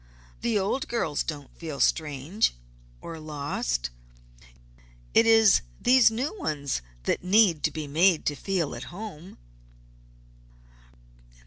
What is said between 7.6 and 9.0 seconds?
to be made to feel at